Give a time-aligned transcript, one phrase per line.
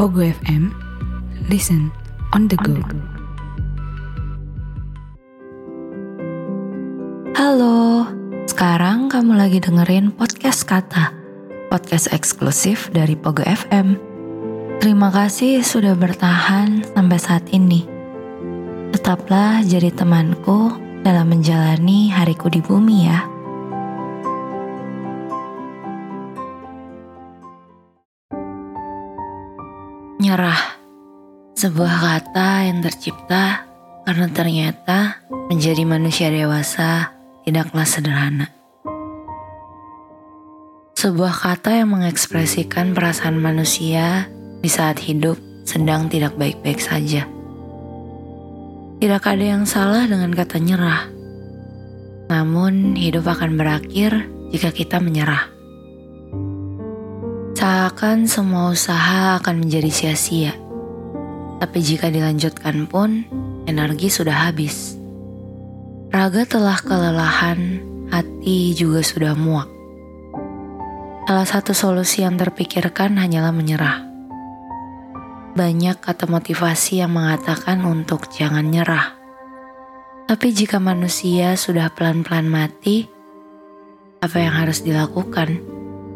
[0.00, 0.72] Pogo FM,
[1.52, 1.92] listen
[2.32, 2.72] on the go.
[7.36, 8.08] Halo,
[8.48, 11.12] sekarang kamu lagi dengerin podcast Kata,
[11.68, 14.00] podcast eksklusif dari Pogo FM.
[14.80, 17.84] Terima kasih sudah bertahan sampai saat ini.
[18.96, 23.29] Tetaplah jadi temanku dalam menjalani hariku di bumi ya.
[30.20, 30.76] Nyerah,
[31.56, 33.64] sebuah kata yang tercipta
[34.04, 35.16] karena ternyata
[35.48, 37.16] menjadi manusia dewasa
[37.48, 38.52] tidaklah sederhana.
[40.92, 44.28] Sebuah kata yang mengekspresikan perasaan manusia
[44.60, 47.24] di saat hidup sedang tidak baik-baik saja.
[49.00, 51.08] Tidak ada yang salah dengan kata nyerah.
[52.28, 55.59] Namun, hidup akan berakhir jika kita menyerah.
[57.60, 60.56] Seakan semua usaha akan menjadi sia-sia.
[61.60, 63.28] Tapi jika dilanjutkan pun,
[63.68, 64.96] energi sudah habis.
[66.08, 69.68] Raga telah kelelahan, hati juga sudah muak.
[71.28, 74.08] Salah satu solusi yang terpikirkan hanyalah menyerah.
[75.52, 79.20] Banyak kata motivasi yang mengatakan untuk jangan nyerah.
[80.24, 83.04] Tapi jika manusia sudah pelan-pelan mati,
[84.24, 85.60] apa yang harus dilakukan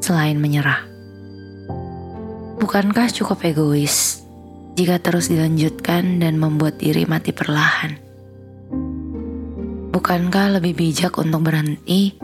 [0.01, 0.94] selain menyerah?
[2.65, 4.25] Bukankah cukup egois
[4.73, 8.01] jika terus dilanjutkan dan membuat diri mati perlahan?
[9.93, 12.17] Bukankah lebih bijak untuk berhenti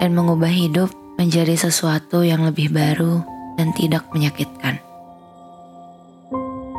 [0.00, 0.88] dan mengubah hidup
[1.20, 3.20] menjadi sesuatu yang lebih baru
[3.60, 4.80] dan tidak menyakitkan?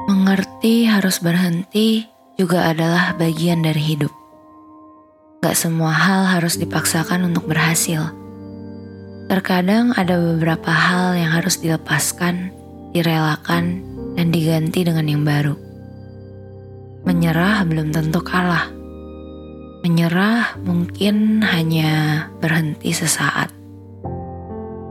[0.10, 4.14] Mengerti harus berhenti juga adalah bagian dari hidup.
[5.46, 8.10] Gak semua hal harus dipaksakan untuk berhasil.
[9.30, 12.57] Terkadang ada beberapa hal yang harus dilepaskan
[12.92, 13.84] direlakan,
[14.18, 15.54] dan diganti dengan yang baru.
[17.06, 18.68] Menyerah belum tentu kalah.
[19.86, 23.54] Menyerah mungkin hanya berhenti sesaat.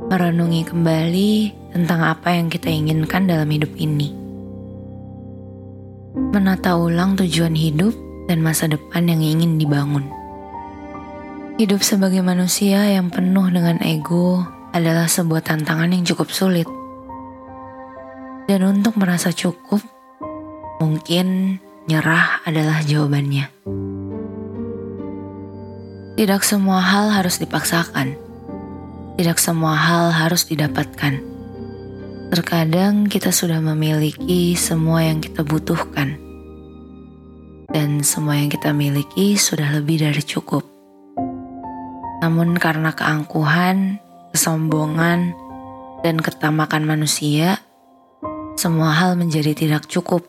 [0.06, 1.33] Merenungi kembali
[1.75, 4.15] tentang apa yang kita inginkan dalam hidup ini.
[6.33, 7.93] Menata ulang tujuan hidup
[8.31, 10.06] dan masa depan yang ingin dibangun.
[11.59, 16.69] Hidup sebagai manusia yang penuh dengan ego adalah sebuah tantangan yang cukup sulit
[18.47, 19.83] dan untuk merasa cukup,
[20.79, 21.59] mungkin
[21.91, 23.51] nyerah adalah jawabannya.
[26.17, 28.17] Tidak semua hal harus dipaksakan.
[29.21, 31.21] Tidak semua hal harus didapatkan.
[32.33, 36.17] Terkadang kita sudah memiliki semua yang kita butuhkan.
[37.69, 40.65] Dan semua yang kita miliki sudah lebih dari cukup.
[42.25, 44.01] Namun karena keangkuhan,
[44.33, 45.37] kesombongan,
[46.01, 47.61] dan ketamakan manusia,
[48.56, 50.25] semua hal menjadi tidak cukup.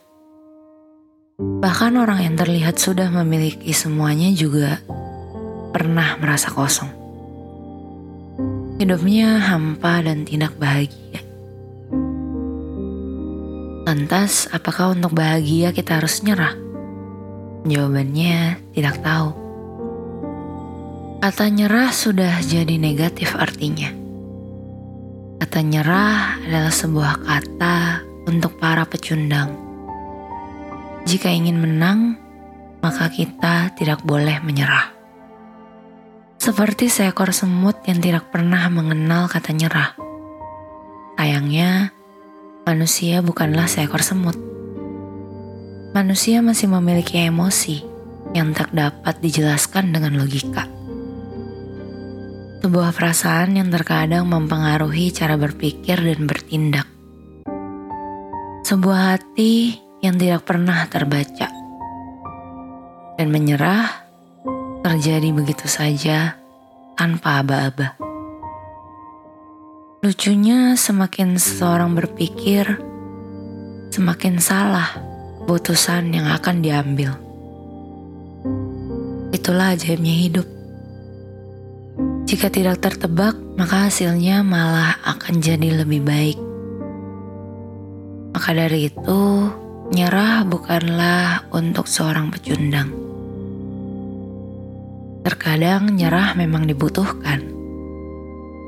[1.40, 4.84] Bahkan orang yang terlihat sudah memiliki semuanya juga
[5.72, 6.92] pernah merasa kosong.
[8.84, 11.24] Hidupnya hampa dan tidak bahagia.
[13.88, 16.52] Lantas, apakah untuk bahagia kita harus nyerah?
[17.64, 19.32] Jawabannya tidak tahu.
[21.24, 23.88] Kata nyerah sudah jadi negatif artinya.
[25.40, 29.56] Kata nyerah adalah sebuah kata untuk para pecundang.
[31.08, 32.20] Jika ingin menang,
[32.84, 34.92] maka kita tidak boleh menyerah.
[36.36, 39.96] Seperti seekor semut yang tidak pernah mengenal kata nyerah.
[41.18, 41.96] Sayangnya,
[42.68, 44.38] manusia bukanlah seekor semut.
[45.96, 47.82] Manusia masih memiliki emosi
[48.36, 50.68] yang tak dapat dijelaskan dengan logika.
[52.62, 56.97] Sebuah perasaan yang terkadang mempengaruhi cara berpikir dan bertindak
[58.68, 61.48] sebuah hati yang tidak pernah terbaca.
[63.16, 64.04] Dan menyerah
[64.84, 66.36] terjadi begitu saja
[67.00, 67.96] tanpa aba-aba.
[70.04, 72.76] Lucunya semakin seseorang berpikir,
[73.88, 75.00] semakin salah
[75.48, 77.16] keputusan yang akan diambil.
[79.32, 80.48] Itulah ajaibnya hidup.
[82.28, 86.47] Jika tidak tertebak, maka hasilnya malah akan jadi lebih baik.
[88.48, 89.52] Maka dari itu,
[89.92, 92.96] nyerah bukanlah untuk seorang pecundang.
[95.20, 97.44] Terkadang nyerah memang dibutuhkan.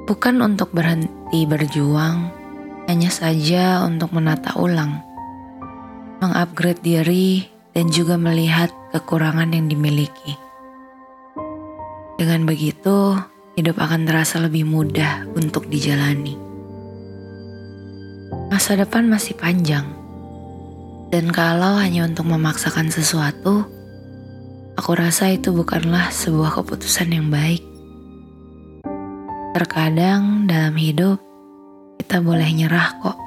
[0.03, 2.27] Bukan untuk berhenti berjuang,
[2.91, 4.99] hanya saja untuk menata ulang,
[6.19, 10.35] mengupgrade diri, dan juga melihat kekurangan yang dimiliki.
[12.19, 13.15] Dengan begitu,
[13.55, 16.48] hidup akan terasa lebih mudah untuk dijalani.
[18.59, 19.87] Masa depan masih panjang,
[21.15, 23.63] Dan kalau hanya untuk memaksakan sesuatu,
[24.75, 27.63] aku rasa itu bukanlah sebuah keputusan yang baik.
[29.55, 31.23] Terkadang dalam hidup,
[32.03, 33.17] kita boleh nyerah kok.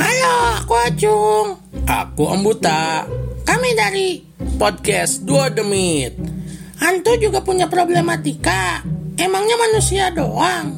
[0.00, 1.48] Halo, aku Acung.
[1.84, 3.04] Aku Om Buta.
[3.44, 4.24] Kami dari
[4.56, 6.35] podcast Dua Demit.
[6.76, 8.84] Hantu juga punya problematika.
[9.16, 10.76] Emangnya manusia doang?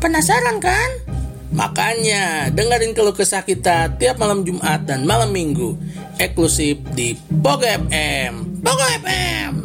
[0.00, 0.90] Penasaran kan?
[1.54, 5.78] Makanya dengerin keluh kesah kita tiap malam Jumat dan malam Minggu
[6.18, 8.62] eksklusif di Pogo FM.
[8.62, 9.63] Pogo FM.